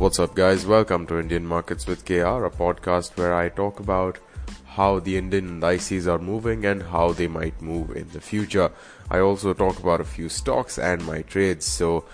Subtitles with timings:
[0.00, 0.64] What's up, guys?
[0.64, 4.18] Welcome to Indian Markets with KR, a podcast where I talk about
[4.64, 8.72] how the Indian indices are moving and how they might move in the future.
[9.10, 11.66] I also talk about a few stocks and my trades.
[11.66, 12.06] So,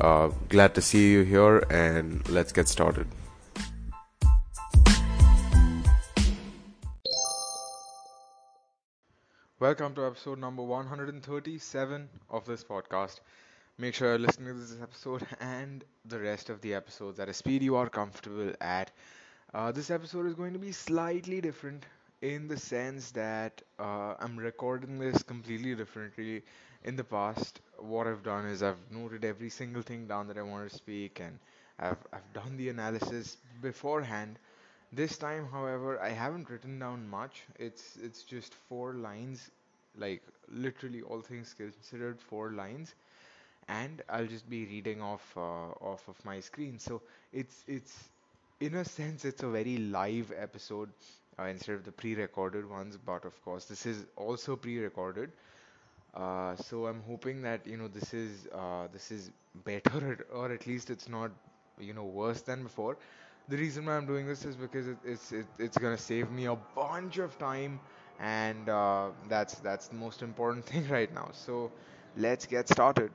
[0.00, 3.08] uh, glad to see you here, and let's get started.
[9.58, 13.18] Welcome to episode number 137 of this podcast.
[13.78, 17.32] Make sure you're listening to this episode and the rest of the episodes at a
[17.32, 18.90] speed you are comfortable at.
[19.54, 21.86] Uh, this episode is going to be slightly different
[22.20, 26.42] in the sense that uh, I'm recording this completely differently.
[26.84, 30.42] In the past, what I've done is I've noted every single thing down that I
[30.42, 31.38] want to speak and
[31.78, 34.38] I've, I've done the analysis beforehand.
[34.92, 37.42] This time, however, I haven't written down much.
[37.58, 39.50] It's it's just four lines,
[39.96, 42.94] like literally all things considered, four lines
[43.68, 45.40] and I'll just be reading off uh,
[45.92, 46.78] off of my screen.
[46.78, 48.10] So it's it's
[48.60, 50.90] in a sense it's a very live episode
[51.38, 52.96] uh, instead of the pre-recorded ones.
[52.96, 55.32] But of course, this is also pre-recorded.
[56.14, 59.30] Uh, so I'm hoping that you know this is uh, this is
[59.64, 61.32] better or at least it's not
[61.78, 62.96] you know worse than before.
[63.48, 66.46] The reason why I'm doing this is because it, it's it, it's gonna save me
[66.46, 67.80] a bunch of time,
[68.18, 71.30] and uh, that's that's the most important thing right now.
[71.32, 71.72] So
[72.16, 73.10] let's get started.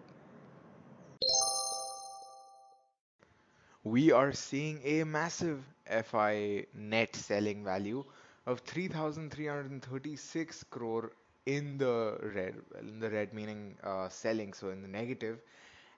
[3.84, 5.64] We are seeing a massive
[6.04, 8.04] FI net selling value
[8.46, 11.12] of 3,336 crore
[11.46, 15.40] in the red, in the red meaning uh, selling, so in the negative,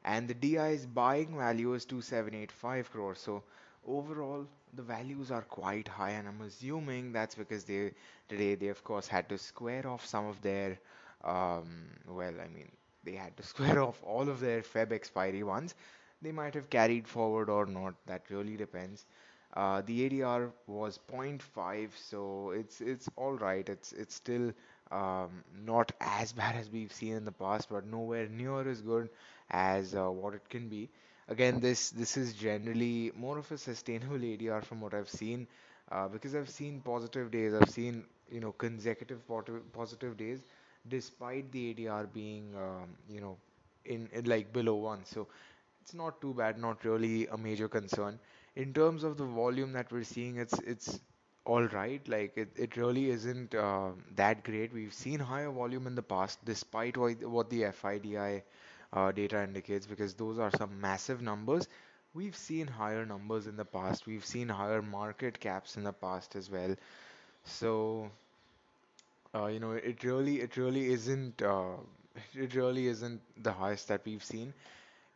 [0.03, 3.15] and the DI's buying value is 2785 crore.
[3.15, 3.43] So
[3.87, 7.91] overall, the values are quite high, and I'm assuming that's because they
[8.29, 10.77] today they of course had to square off some of their,
[11.23, 12.71] um, well, I mean,
[13.03, 15.75] they had to square off all of their Feb expiry ones
[16.21, 17.95] they might have carried forward or not.
[18.07, 19.05] That really depends.
[19.53, 23.67] Uh, the ADR was 0.5, so it's it's all right.
[23.67, 24.51] It's it's still
[24.91, 29.09] um, not as bad as we've seen in the past, but nowhere near as good
[29.49, 30.89] as uh, what it can be.
[31.27, 35.47] Again, this this is generally more of a sustainable ADR from what I've seen,
[35.91, 37.53] uh, because I've seen positive days.
[37.53, 39.21] I've seen you know consecutive
[39.73, 40.39] positive days,
[40.87, 43.37] despite the ADR being um, you know
[43.85, 45.05] in, in like below one.
[45.05, 45.27] So
[45.81, 48.19] it's not too bad, not really a major concern.
[48.55, 50.99] In terms of the volume that we're seeing, it's it's
[51.45, 52.07] all right.
[52.07, 54.73] Like it, it really isn't uh, that great.
[54.73, 58.43] We've seen higher volume in the past, despite what, the FIDI
[58.93, 61.67] uh, data indicates, because those are some massive numbers.
[62.13, 64.05] We've seen higher numbers in the past.
[64.05, 66.75] We've seen higher market caps in the past as well.
[67.45, 68.11] So,
[69.35, 71.75] uh, you know, it really, it really isn't, uh,
[72.33, 74.53] it really isn't the highest that we've seen.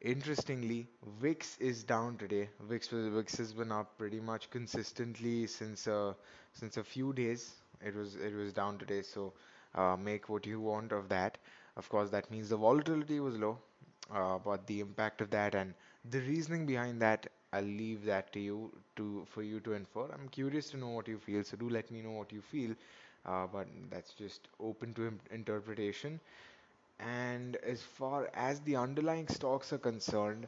[0.06, 0.88] Interestingly,
[1.20, 2.48] VIX is down today.
[2.62, 6.14] VIX has been up pretty much consistently since uh,
[6.54, 7.56] since a few days.
[7.86, 9.34] It was it was down today, so
[9.74, 11.38] uh, make what you want of that.
[11.76, 13.58] Of course, that means the volatility was low,
[14.14, 15.74] uh, but the impact of that and
[16.12, 20.06] the reasoning behind that, I'll leave that to you to for you to infer.
[20.14, 22.76] I'm curious to know what you feel, so do let me know what you feel.
[23.26, 26.20] Uh, but that's just open to interpretation.
[27.00, 30.48] And as far as the underlying stocks are concerned,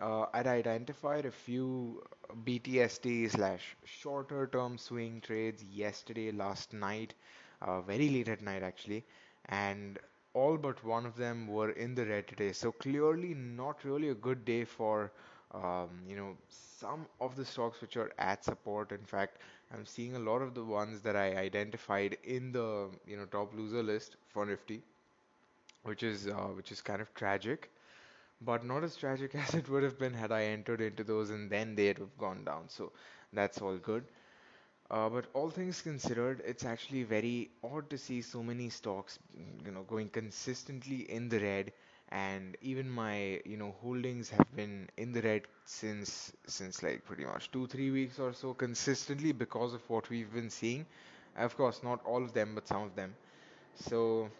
[0.00, 2.02] uh, I'd identified a few
[2.44, 7.14] BTST slash shorter term swing trades yesterday, last night,
[7.60, 9.04] uh, very late at night actually,
[9.46, 9.98] and
[10.34, 12.52] all but one of them were in the red today.
[12.52, 15.12] So clearly, not really a good day for
[15.52, 18.92] um, you know some of the stocks which are at support.
[18.92, 19.38] In fact,
[19.72, 23.54] I'm seeing a lot of the ones that I identified in the you know top
[23.54, 24.82] loser list for Nifty
[25.88, 27.70] which is uh, which is kind of tragic,
[28.40, 31.50] but not as tragic as it would have been had I entered into those and
[31.50, 32.68] then they'd have gone down.
[32.68, 32.92] So
[33.32, 34.04] that's all good.
[34.90, 39.18] Uh, but all things considered, it's actually very odd to see so many stocks,
[39.64, 41.72] you know, going consistently in the red.
[42.10, 47.24] And even my, you know, holdings have been in the red since since like pretty
[47.26, 50.86] much two, three weeks or so consistently because of what we've been seeing.
[51.36, 53.16] Of course, not all of them, but some of them.
[53.76, 54.30] So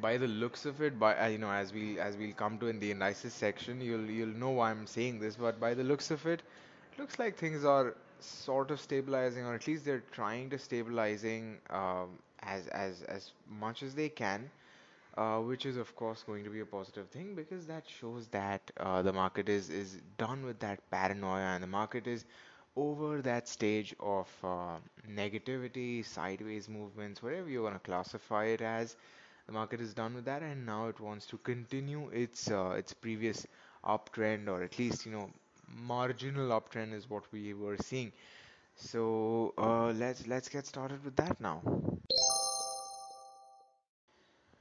[0.00, 2.66] by the looks of it, by uh, you know, as we as we'll come to
[2.68, 5.36] in the analysis section, you'll you'll know why I'm saying this.
[5.36, 6.42] But by the looks of it,
[6.92, 11.58] it looks like things are sort of stabilizing, or at least they're trying to stabilizing
[11.70, 14.50] um, as as as much as they can.
[15.16, 18.70] Uh, which is of course going to be a positive thing because that shows that
[18.78, 22.24] uh, the market is is done with that paranoia and the market is
[22.76, 24.76] over that stage of uh,
[25.08, 28.96] negativity, sideways movements, whatever you want to classify it as
[29.46, 32.92] the market is done with that and now it wants to continue its uh, its
[32.92, 33.46] previous
[33.84, 35.30] uptrend or at least you know
[35.68, 38.12] marginal uptrend is what we were seeing.
[38.76, 41.62] So uh, let's let's get started with that now.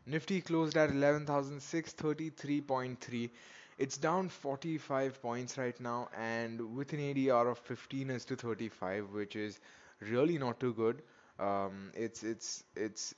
[0.07, 3.29] Nifty closed at 11,633.3.
[3.77, 9.09] It's down 45 points right now, and with an ADR of 15 is to 35,
[9.11, 9.59] which is
[9.99, 11.01] really not too good.
[11.39, 13.13] Um, it's it's it's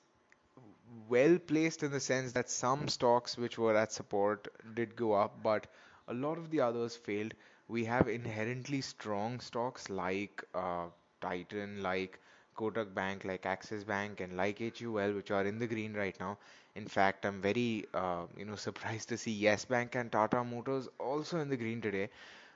[1.10, 5.42] well placed in the sense that some stocks which were at support did go up,
[5.44, 5.68] but
[6.08, 7.34] a lot of the others failed.
[7.68, 10.88] We have inherently strong stocks like uh,
[11.22, 12.20] Titan, like
[12.58, 16.38] Kotak Bank, like Axis Bank, and like HUL, which are in the green right now.
[16.76, 20.88] In fact, I'm very uh, you know surprised to see Yes Bank and Tata Motors
[21.00, 22.10] also in the green today.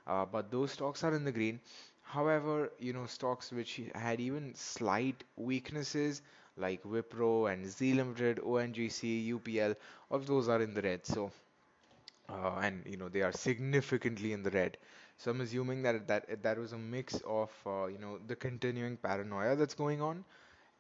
[0.07, 1.59] Uh, but those stocks are in the green.
[2.03, 6.21] However, you know stocks which had even slight weaknesses
[6.57, 9.75] like Wipro and Zee Limited, ONGC, UPL,
[10.09, 11.06] all those are in the red.
[11.06, 11.31] So,
[12.30, 14.77] uh, and you know they are significantly in the red.
[15.18, 18.98] So I'm assuming that that that was a mix of uh, you know the continuing
[18.98, 20.24] paranoia that's going on.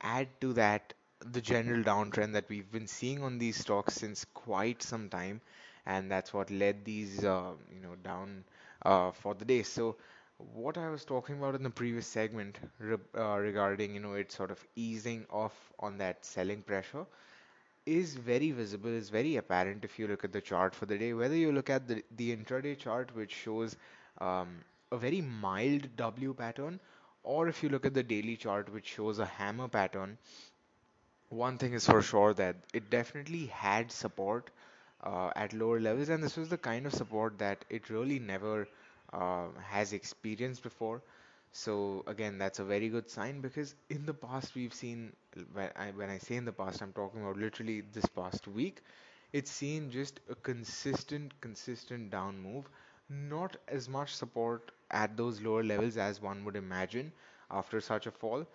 [0.01, 4.83] Add to that the general downtrend that we've been seeing on these stocks since quite
[4.83, 5.41] some time,
[5.85, 8.43] and that's what led these uh, you know down
[8.85, 9.63] uh, for the day.
[9.63, 9.97] So
[10.53, 14.31] what I was talking about in the previous segment re uh, regarding, you know, it
[14.31, 17.05] sort of easing off on that selling pressure
[17.85, 21.13] is very visible, is very apparent if you look at the chart for the day.
[21.13, 23.75] Whether you look at the, the intraday chart, which shows
[24.19, 24.59] um,
[24.91, 26.79] a very mild W pattern,
[27.23, 30.17] or if you look at the daily chart, which shows a hammer pattern,
[31.29, 34.49] one thing is for sure that it definitely had support
[35.03, 38.67] uh, at lower levels, and this was the kind of support that it really never
[39.13, 41.01] uh, has experienced before.
[41.51, 45.13] So again, that's a very good sign because in the past we've seen,
[45.53, 48.81] when I, when I say in the past, I'm talking about literally this past week,
[49.33, 52.69] it's seen just a consistent, consistent down move,
[53.09, 57.11] not as much support at those lower levels as one would imagine
[57.49, 58.45] after such a fall.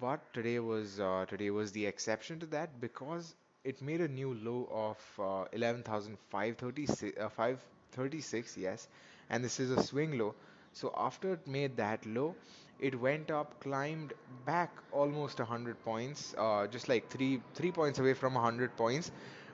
[0.00, 3.34] But today was uh, today was the exception to that because
[3.64, 8.88] it made a new low of uh, 11,536, uh, 536, yes,
[9.30, 10.34] and this is a swing low.
[10.72, 12.36] So after it made that low,
[12.78, 14.12] it went up, climbed
[14.44, 19.10] back almost 100 points, uh, just like three three points away from 100 points,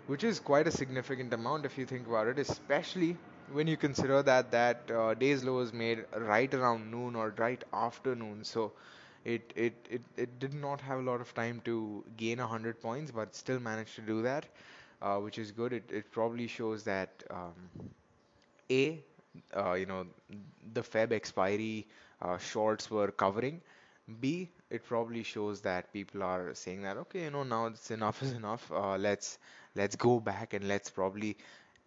[0.07, 3.17] which is quite a significant amount if you think about it, especially
[3.51, 7.63] when you consider that that uh, day's low was made right around noon or right
[7.73, 8.45] after noon.
[8.45, 8.73] So
[9.25, 13.11] it, it, it, it did not have a lot of time to gain 100 points,
[13.11, 14.47] but still managed to do that,
[15.03, 15.73] uh, which is good.
[15.73, 17.91] It, it probably shows that um,
[18.71, 19.05] A,
[19.57, 20.07] uh, you know,
[20.73, 21.87] the Feb expiry
[22.21, 23.61] uh, shorts were covering.
[24.21, 28.23] B, it probably shows that people are saying that, okay, you know, now it's enough
[28.23, 28.71] is enough.
[28.73, 29.39] Uh, let's
[29.75, 31.37] let's go back and let's probably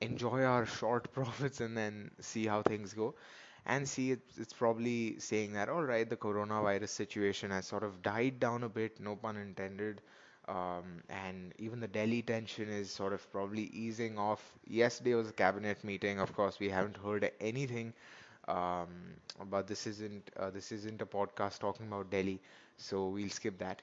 [0.02, 3.16] enjoy our short profits and then see how things go.
[3.66, 8.02] And see, it's, it's probably saying that, all right, the coronavirus situation has sort of
[8.02, 10.02] died down a bit, no pun intended.
[10.48, 14.54] Um, and even the Delhi tension is sort of probably easing off.
[14.68, 16.20] Yesterday was a cabinet meeting.
[16.20, 17.94] Of course, we haven't heard anything.
[18.48, 18.88] Um,
[19.50, 22.42] but this isn't uh, this isn't a podcast talking about Delhi,
[22.78, 23.82] so we'll skip that.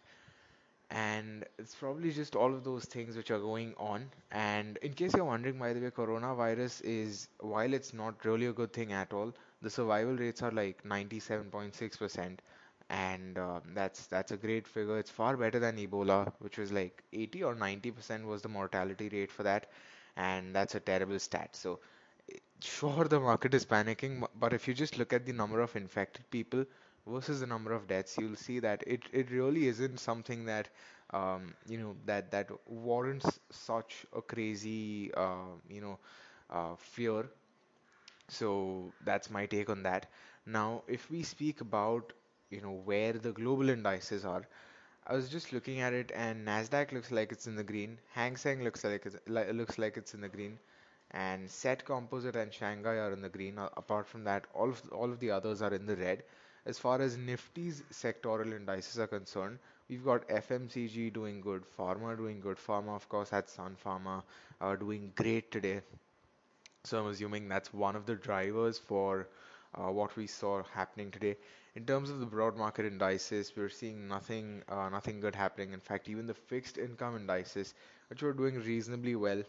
[0.91, 4.11] And it's probably just all of those things which are going on.
[4.31, 8.53] And in case you're wondering, by the way, coronavirus is, while it's not really a
[8.53, 9.33] good thing at all,
[9.63, 12.41] the survival rates are like 97.6%.
[12.93, 14.99] And uh, that's that's a great figure.
[14.99, 19.33] It's far better than Ebola, which was like 80 or 90% was the mortality rate
[19.33, 19.69] for that.
[20.17, 21.57] And that's a terrible stat.
[21.57, 21.81] So
[22.63, 26.31] Sure, the market is panicking, but if you just look at the number of infected
[26.31, 26.65] people
[27.07, 30.69] versus the number of deaths, you'll see that it, it really isn't something that
[31.13, 35.99] um, you know that that warrants such a crazy uh, you know
[36.51, 37.27] uh, fear.
[38.29, 40.07] So that's my take on that.
[40.47, 42.13] Now, if we speak about
[42.53, 44.47] you know where the global indices are,
[45.07, 47.99] I was just looking at it, and Nasdaq looks like it's in the green.
[48.13, 50.59] Hang Seng looks like it's, looks like it's in the green
[51.13, 53.59] and Set Composite and Shanghai are in the green.
[53.59, 56.25] Apart from that, all of all of the others are in the red.
[56.67, 62.41] As far as Nifty's sectoral indices are concerned, we've got FMCG doing good, Pharma doing
[62.41, 62.57] good.
[62.59, 64.23] Pharma, of course, had Sun Pharma
[64.61, 65.83] uh, doing great today.
[66.85, 69.27] So I'm assuming that's one of the drivers for
[69.75, 71.37] uh, what we saw happening today.
[71.75, 75.73] In terms of the broad market indices, we're seeing nothing, uh, nothing good happening.
[75.73, 77.75] In fact, even the fixed income indices,
[78.09, 79.43] which were doing reasonably well,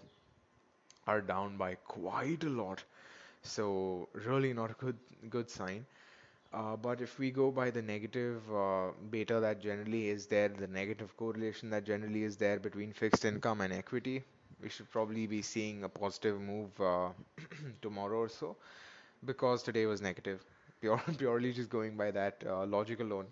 [1.08, 2.84] are down by quite a lot.
[3.44, 4.98] So really not a good
[5.30, 5.86] good sign.
[6.54, 10.68] Uh, but if we go by the negative uh, beta that generally is there, the
[10.68, 14.24] negative correlation that generally is there between fixed income and equity,
[14.62, 17.10] we should probably be seeing a positive move uh,
[17.82, 18.56] tomorrow or so
[19.26, 20.44] because today was negative.
[20.82, 23.28] pure, purely just going by that uh, logic alone.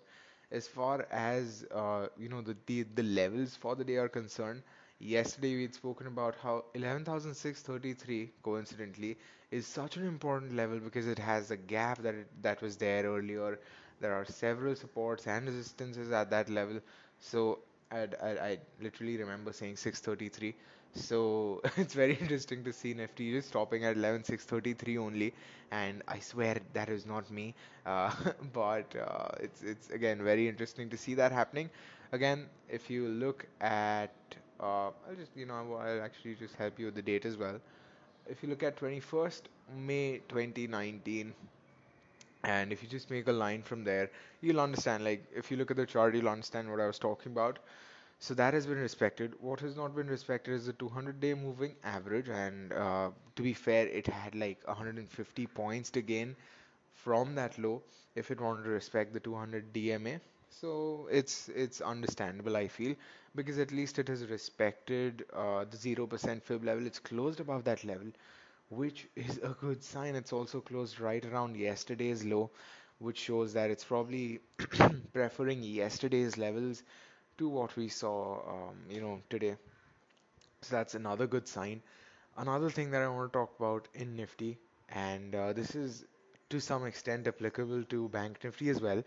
[0.50, 4.62] As far as uh, you know the, the the levels for the day are concerned,
[4.98, 9.16] yesterday we had spoken about how 11,633 coincidentally
[9.50, 13.04] is such an important level because it has a gap that it, that was there
[13.04, 13.58] earlier.
[14.00, 16.80] There are several supports and resistances at that level.
[17.20, 18.02] So i
[18.50, 20.54] I literally remember saying 633.
[20.94, 25.34] So it's very interesting to see Nifty just stopping at 11,633 only,
[25.70, 27.54] and I swear that is not me.
[27.84, 28.12] Uh,
[28.52, 31.68] but uh, it's it's again very interesting to see that happening.
[32.12, 34.14] Again, if you look at,
[34.60, 37.36] uh, I'll just you know I'll I'll actually just help you with the date as
[37.36, 37.60] well.
[38.26, 41.34] If you look at 21st May 2019,
[42.44, 45.04] and if you just make a line from there, you'll understand.
[45.04, 47.58] Like if you look at the chart, you'll understand what I was talking about.
[48.22, 49.34] So that has been respected.
[49.40, 53.86] What has not been respected is the 200-day moving average, and uh, to be fair,
[53.88, 56.36] it had like 150 points to gain
[56.94, 57.82] from that low
[58.14, 60.20] if it wanted to respect the 200 DMA.
[60.50, 62.96] So it's it's understandable, I feel,
[63.34, 66.86] because at least it has respected uh, the 0% fib level.
[66.86, 68.12] It's closed above that level,
[68.70, 70.14] which is a good sign.
[70.16, 72.50] It's also closed right around yesterday's low,
[72.98, 74.40] which shows that it's probably
[75.12, 76.82] preferring yesterday's levels
[77.38, 79.56] to what we saw, um, you know, today.
[80.62, 81.82] So that's another good sign.
[82.36, 84.58] Another thing that I want to talk about in Nifty,
[84.90, 86.04] and uh, this is
[86.50, 89.02] to some extent applicable to Bank Nifty as well.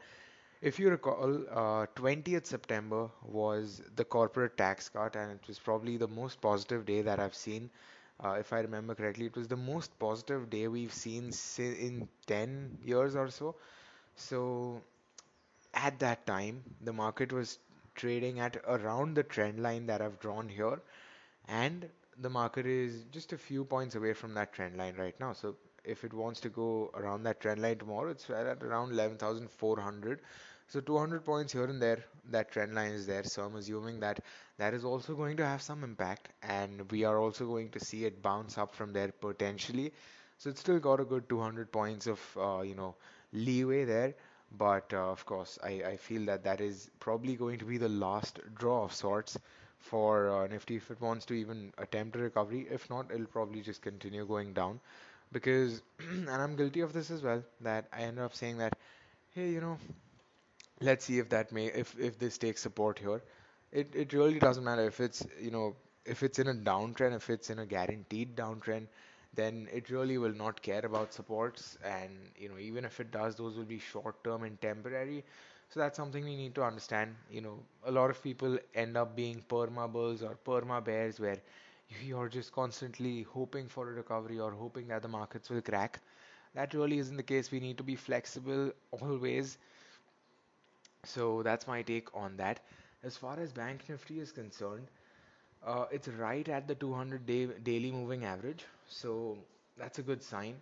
[0.61, 5.97] If you recall, uh, 20th September was the corporate tax cut, and it was probably
[5.97, 7.69] the most positive day that I've seen.
[8.23, 12.77] Uh, if I remember correctly, it was the most positive day we've seen in 10
[12.83, 13.55] years or so.
[14.15, 14.81] So
[15.73, 17.59] at that time, the market was
[17.95, 20.81] trading at around the trend line that I've drawn here,
[21.47, 25.33] and the market is just a few points away from that trend line right now.
[25.33, 28.91] So if it wants to go around that trend line tomorrow, it's right at around
[28.91, 30.21] 11,400.
[30.67, 33.23] So 200 points here and there, that trend line is there.
[33.23, 34.19] So I'm assuming that
[34.57, 38.05] that is also going to have some impact, and we are also going to see
[38.05, 39.93] it bounce up from there potentially.
[40.37, 42.95] So it's still got a good 200 points of uh, you know
[43.33, 44.15] leeway there.
[44.51, 47.89] But uh, of course, I, I feel that that is probably going to be the
[47.89, 49.37] last draw of sorts
[49.79, 52.67] for uh, Nifty if it wants to even attempt a recovery.
[52.69, 54.79] If not, it'll probably just continue going down
[55.31, 58.77] because, and I'm guilty of this as well, that I end up saying that,
[59.33, 59.77] hey, you know,
[60.81, 63.21] let's see if that may if if this takes support here.
[63.71, 65.75] It it really doesn't matter if it's you know
[66.05, 68.87] if it's in a downtrend, if it's in a guaranteed downtrend,
[69.35, 71.77] then it really will not care about supports.
[71.83, 75.23] And you know even if it does, those will be short term and temporary.
[75.69, 77.15] So that's something we need to understand.
[77.29, 81.37] You know, a lot of people end up being perma bulls or perma bears where
[82.03, 85.99] you're just constantly hoping for a recovery or hoping that the markets will crack.
[86.55, 87.51] That really isn't the case.
[87.51, 89.57] We need to be flexible always
[91.03, 92.59] so that's my take on that.
[93.03, 94.87] As far as Bank Nifty is concerned,
[95.65, 99.37] uh, it's right at the 200 day daily moving average, so
[99.77, 100.61] that's a good sign.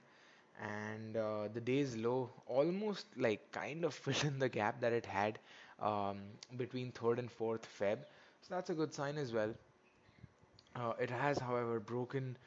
[0.61, 5.05] And uh, the day's low almost like kind of filled in the gap that it
[5.05, 5.39] had
[5.79, 6.21] um,
[6.57, 7.99] between 3rd and 4th Feb.
[8.41, 9.53] So that's a good sign as well.
[10.75, 12.37] Uh, it has, however, broken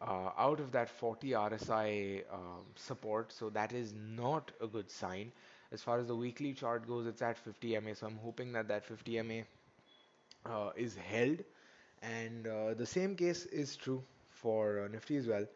[0.00, 5.32] uh, out of that 40 RSI um, support, so that is not a good sign.
[5.72, 8.68] As far as the weekly chart goes, it's at 50 MA, so I'm hoping that
[8.68, 9.44] that 50 MA
[10.44, 11.42] uh, is held.
[12.02, 15.46] And uh, the same case is true for uh, Nifty as well.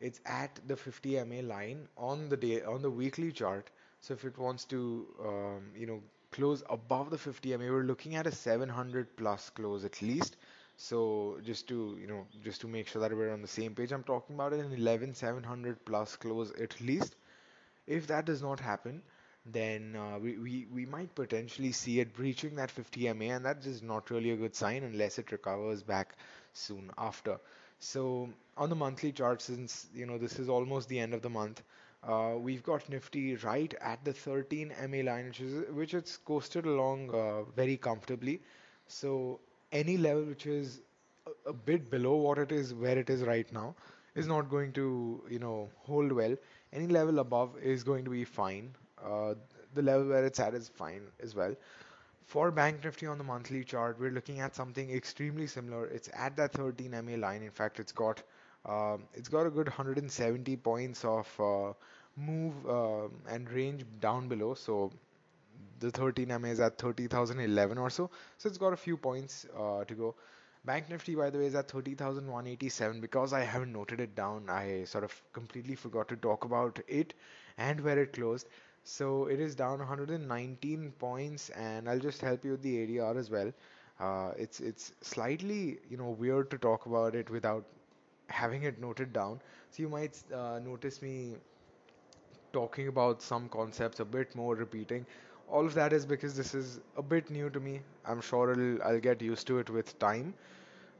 [0.00, 3.70] It's at the 50 MA line on the day on the weekly chart.
[4.00, 8.14] So if it wants to, um, you know, close above the 50 MA, we're looking
[8.16, 10.36] at a 700 plus close at least.
[10.76, 13.92] So just to, you know, just to make sure that we're on the same page,
[13.92, 17.16] I'm talking about an 11 700 plus close at least.
[17.86, 19.02] If that does not happen,
[19.52, 23.64] then uh, we, we, we might potentially see it breaching that 50 MA, and that
[23.66, 26.16] is not really a good sign unless it recovers back
[26.52, 27.38] soon after.
[27.80, 31.30] So on the monthly chart, since you know this is almost the end of the
[31.30, 31.62] month,
[32.02, 36.66] uh, we've got Nifty right at the 13 MA line, which is which it's coasted
[36.66, 38.40] along uh, very comfortably.
[38.86, 39.40] So
[39.72, 40.80] any level which is
[41.26, 43.74] a, a bit below what it is where it is right now
[44.14, 46.36] is not going to you know hold well.
[46.72, 48.74] Any level above is going to be fine.
[49.04, 49.34] Uh,
[49.74, 51.54] the level where it's at is fine as well.
[52.24, 55.86] For Bank Nifty on the monthly chart, we're looking at something extremely similar.
[55.86, 57.42] It's at that 13 MA line.
[57.42, 58.22] In fact, it's got
[58.66, 61.72] um, it's got a good 170 points of uh,
[62.16, 64.54] move um and range down below.
[64.54, 64.92] So
[65.80, 68.10] the 13 MA is at 30,011 or so.
[68.38, 70.14] So it's got a few points uh, to go.
[70.64, 73.00] Bank Nifty, by the way, is at 30,187.
[73.00, 77.14] Because I haven't noted it down, I sort of completely forgot to talk about it
[77.58, 78.48] and where it closed.
[78.84, 83.30] So it is down 119 points, and I'll just help you with the ADR as
[83.30, 83.52] well.
[84.00, 87.64] Uh, it's it's slightly you know weird to talk about it without
[88.28, 89.40] having it noted down.
[89.70, 91.36] So you might uh, notice me
[92.52, 95.06] talking about some concepts a bit more repeating.
[95.48, 97.80] All of that is because this is a bit new to me.
[98.04, 100.34] I'm sure I'll, I'll get used to it with time.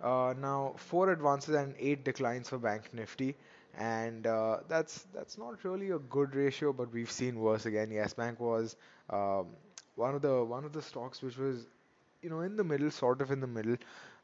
[0.02, 3.36] Uh, now, four advances and eight declines for Bank Nifty,
[3.76, 7.90] and uh, that's that's not really a good ratio, but we've seen worse again.
[7.90, 8.76] Yes Bank was
[9.10, 9.46] um,
[9.96, 11.66] one of the one of the stocks which was
[12.22, 13.76] you know in the middle, sort of in the middle,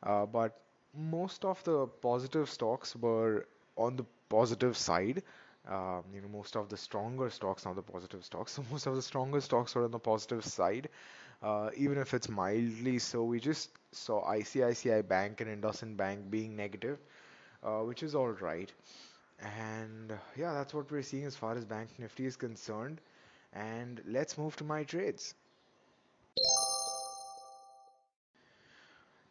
[0.03, 0.61] uh, but
[0.97, 3.47] most of the positive stocks were
[3.77, 5.23] on the positive side.
[5.69, 8.53] Um, you know, most of the stronger stocks, not the positive stocks.
[8.53, 10.89] So most of the stronger stocks were on the positive side,
[11.43, 13.25] uh, even if it's mildly so.
[13.25, 16.99] We just saw ICICI Bank and IndusInd Bank being negative,
[17.63, 18.73] uh, which is all right.
[19.45, 23.01] And uh, yeah, that's what we're seeing as far as Bank Nifty is concerned.
[23.53, 25.35] And let's move to my trades.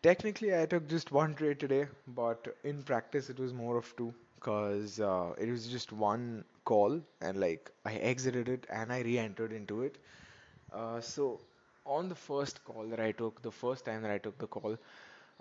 [0.03, 4.13] Technically, I took just one trade today, but in practice, it was more of two
[4.35, 9.51] because uh, it was just one call and like I exited it and I re-entered
[9.53, 9.97] into it.
[10.73, 11.41] Uh, so
[11.85, 14.77] on the first call that I took, the first time that I took the call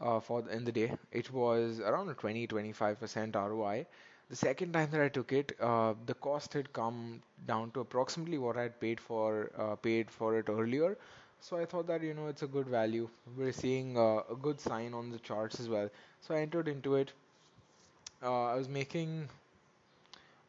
[0.01, 3.87] uh, for the, in the day, it was around a 20-25% ROI.
[4.33, 8.39] The second time that I took it, uh, the cost had come down to approximately
[8.39, 10.99] what I had paid for uh, paid for it earlier.
[11.41, 13.09] So I thought that you know it's a good value.
[13.37, 15.89] We're seeing uh, a good sign on the charts as well.
[16.21, 17.13] So I entered into it.
[18.23, 19.29] Uh, I was making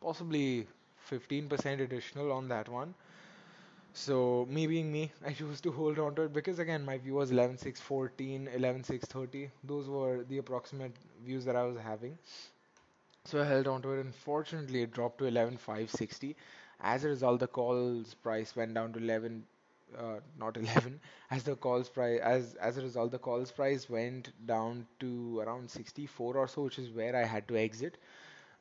[0.02, 0.68] possibly
[1.10, 2.94] 15% additional on that one.
[3.94, 7.16] So me being me, I chose to hold on to it because again my view
[7.16, 9.50] was 11.614, 11.630.
[9.64, 12.18] Those were the approximate views that I was having.
[13.26, 14.00] So I held on to it.
[14.06, 16.36] Unfortunately, it dropped to 11,560.
[16.80, 19.46] As a result, the calls price went down to 11,
[19.98, 21.00] uh, not 11.
[21.30, 25.70] As the calls price, as as a result, the calls price went down to around
[25.70, 27.98] 64 or so, which is where I had to exit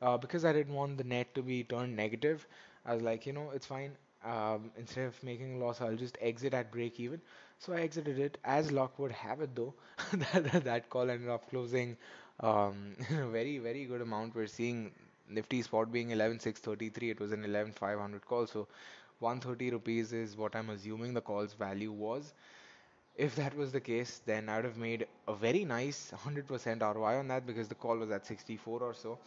[0.01, 2.45] uh, because I didn't want the net to be turned negative.
[2.85, 3.97] I was like, you know, it's fine.
[4.23, 7.21] Um, instead of making a loss, I'll just exit at break even.
[7.59, 8.37] So I exited it.
[8.43, 9.73] As luck would have it, though,
[10.13, 11.97] that, that that call ended up closing
[12.39, 12.95] um,
[13.31, 14.35] very very good amount.
[14.35, 14.91] We're seeing
[15.29, 17.09] Nifty spot being 11,633.
[17.11, 18.45] It was an 11,500 call.
[18.47, 18.67] So
[19.19, 22.33] 130 rupees is what I'm assuming the call's value was.
[23.15, 27.17] If that was the case, then I would have made a very nice 100% ROI
[27.17, 29.19] on that because the call was at 64 or so.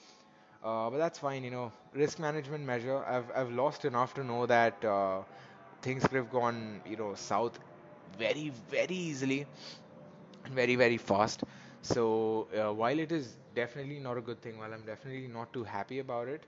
[0.62, 1.72] Uh, but that's fine, you know.
[1.94, 3.04] Risk management measure.
[3.04, 5.22] I've I've lost enough to know that uh,
[5.82, 7.58] things could have gone, you know, south
[8.18, 9.46] very very easily
[10.44, 11.42] and very very fast.
[11.86, 15.64] So uh, while it is definitely not a good thing, while I'm definitely not too
[15.64, 16.44] happy about it,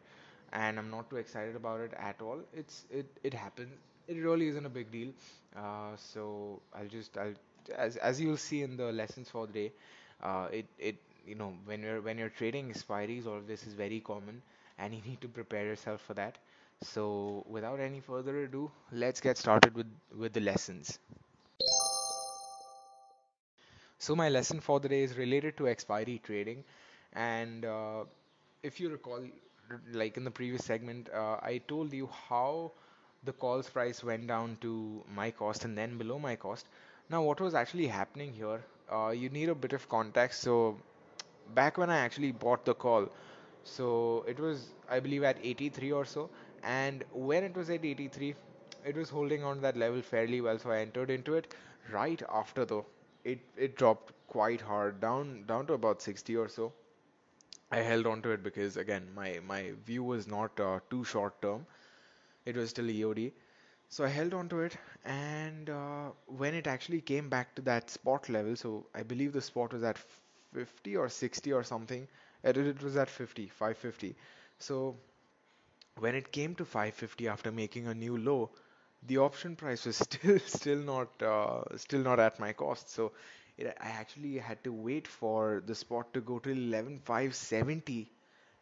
[0.52, 3.72] and I'm not too excited about it at all, it's it it happens.
[4.08, 5.12] It really isn't a big deal.
[5.56, 7.34] Uh, so I'll just I'll
[7.76, 9.72] as as you'll see in the lessons for the day,
[10.22, 10.96] uh, it it
[11.26, 14.42] you know when you're when you're trading expiries, all of this is very common,
[14.78, 16.38] and you need to prepare yourself for that.
[16.82, 20.98] So without any further ado, let's get started with with the lessons.
[23.98, 26.64] So my lesson for the day is related to expiry trading,
[27.12, 28.04] and uh,
[28.62, 29.20] if you recall,
[29.92, 32.72] like in the previous segment, uh, I told you how
[33.24, 36.66] the calls price went down to my cost and then below my cost.
[37.10, 38.64] Now, what was actually happening here?
[38.92, 40.40] Uh, you need a bit of context.
[40.42, 40.78] So
[41.54, 43.08] back when I actually bought the call,
[43.64, 46.30] so it was, I believe, at 83 or so.
[46.62, 48.34] And when it was at 83,
[48.84, 50.58] it was holding on that level fairly well.
[50.58, 51.54] So I entered into it.
[51.90, 52.86] Right after though,
[53.32, 56.72] it it dropped quite hard down down to about 60 or so.
[57.70, 61.40] I held on to it because again, my my view was not uh, too short
[61.42, 61.66] term.
[62.44, 63.32] It was still EOD.
[63.88, 67.90] So I held on to it, and uh, when it actually came back to that
[67.90, 69.98] spot level, so I believe the spot was at
[70.54, 72.08] 50 or 60 or something.
[72.44, 74.16] It, it was at 50, 550.
[74.58, 74.96] So
[75.98, 78.50] when it came to 550 after making a new low,
[79.06, 82.90] the option price was still still not uh, still not at my cost.
[82.90, 83.12] So
[83.56, 88.10] it, I actually had to wait for the spot to go to 11,570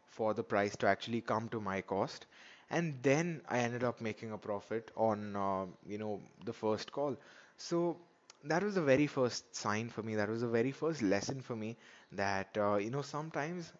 [0.05, 2.25] for the price to actually come to my cost.
[2.69, 7.15] And then I ended up making a profit on, uh, you know, the first call.
[7.57, 7.97] So
[8.45, 10.15] that was the very first sign for me.
[10.15, 11.77] That was the very first lesson for me
[12.13, 13.71] that, uh, you know, sometimes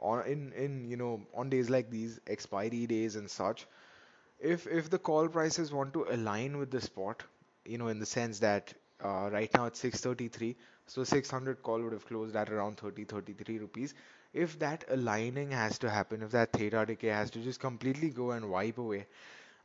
[0.00, 3.66] on in in you know on days like these expiry days and such
[4.40, 7.22] if if the call prices want to align with the spot
[7.64, 8.72] you know in the sense that
[9.04, 13.58] uh, right now it's 633 so 600 call would have closed at around 30 33
[13.58, 13.94] rupees
[14.32, 18.30] if that aligning has to happen if that theta decay has to just completely go
[18.32, 19.06] and wipe away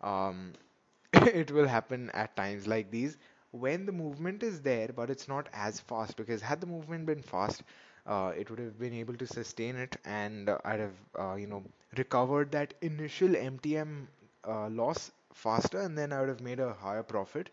[0.01, 0.53] um,
[1.13, 3.17] it will happen at times like these
[3.51, 6.15] when the movement is there, but it's not as fast.
[6.17, 7.63] Because had the movement been fast,
[8.05, 11.47] uh, it would have been able to sustain it, and uh, I'd have, uh, you
[11.47, 11.63] know,
[11.97, 14.07] recovered that initial MTM
[14.47, 17.49] uh, loss faster, and then I would have made a higher profit.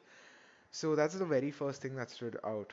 [0.71, 2.73] So that's the very first thing that stood out.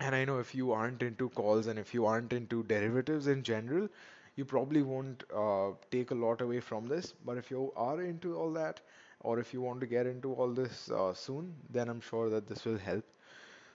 [0.00, 3.42] And I know if you aren't into calls and if you aren't into derivatives in
[3.42, 3.88] general,
[4.36, 7.12] you probably won't uh, take a lot away from this.
[7.24, 8.80] But if you are into all that,
[9.20, 12.46] or if you want to get into all this uh, soon, then I'm sure that
[12.46, 13.04] this will help.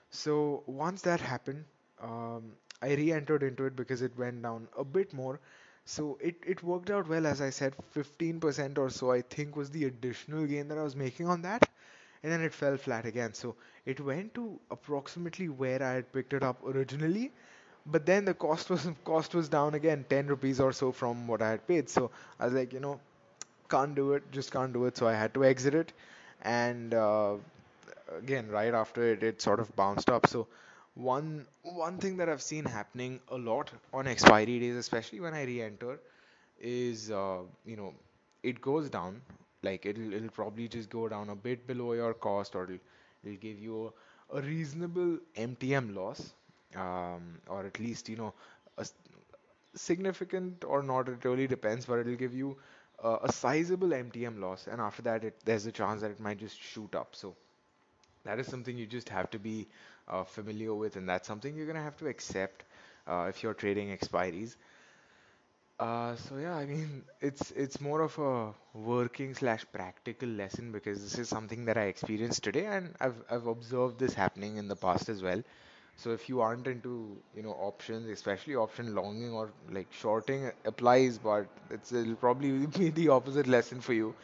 [0.09, 1.65] So once that happened,
[2.01, 5.39] um, I re-entered into it because it went down a bit more.
[5.85, 9.69] So it, it worked out well, as I said, 15% or so, I think was
[9.69, 11.67] the additional gain that I was making on that
[12.23, 13.33] and then it fell flat again.
[13.33, 17.31] So it went to approximately where I had picked it up originally,
[17.85, 21.41] but then the cost was cost was down again, 10 rupees or so from what
[21.41, 21.89] I had paid.
[21.89, 22.99] So I was like, you know,
[23.69, 24.97] can't do it, just can't do it.
[24.97, 25.93] So I had to exit it,
[26.43, 27.35] and uh,
[28.17, 30.27] again, right after it, it sort of bounced up.
[30.27, 30.47] So
[30.95, 35.43] one one thing that I've seen happening a lot on expiry days, especially when I
[35.43, 35.99] re-enter,
[36.59, 37.93] is uh, you know
[38.43, 39.21] it goes down.
[39.63, 42.79] Like it'll it'll probably just go down a bit below your cost or it'll,
[43.23, 43.93] it'll give you
[44.31, 46.33] a, a reasonable MTM loss.
[46.75, 48.33] Um, or at least you know
[48.77, 48.85] a
[49.75, 52.57] significant or not it really depends but it'll give you
[53.03, 54.67] uh, a sizable MTM loss.
[54.67, 57.15] And after that it, there's a chance that it might just shoot up.
[57.15, 57.35] So
[58.23, 59.67] that is something you just have to be
[60.07, 62.63] uh, familiar with and that's something you're gonna have to accept
[63.07, 64.55] uh, if you're trading expiries
[65.79, 71.01] uh, so yeah, I mean, it's it's more of a working slash practical lesson because
[71.01, 74.75] this is something that I experienced today, and I've I've observed this happening in the
[74.75, 75.41] past as well.
[75.97, 81.17] So if you aren't into, you know, options, especially option longing or like shorting applies,
[81.19, 84.15] but it's it'll probably be the opposite lesson for you.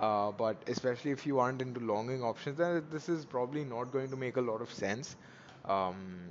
[0.00, 4.10] Uh, but especially if you aren't into longing options, then this is probably not going
[4.10, 5.16] to make a lot of sense.
[5.66, 6.30] Um,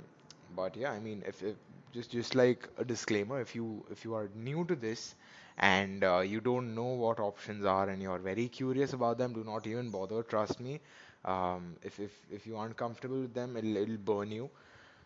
[0.56, 1.56] but yeah, I mean, if, if
[1.92, 5.14] just just like a disclaimer, if you if you are new to this
[5.58, 9.44] and uh, you don't know what options are and you're very curious about them, do
[9.44, 10.22] not even bother.
[10.24, 10.80] Trust me.
[11.24, 14.50] Um, if if if you aren't comfortable with them, it'll it'll burn you.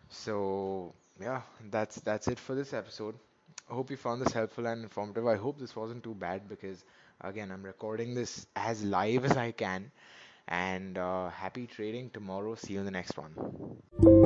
[0.09, 3.15] So yeah, that's that's it for this episode.
[3.69, 5.27] I hope you found this helpful and informative.
[5.27, 6.83] I hope this wasn't too bad because
[7.21, 9.91] again, I'm recording this as live as I can.
[10.47, 12.55] And uh, happy trading tomorrow.
[12.55, 14.24] See you in the next one.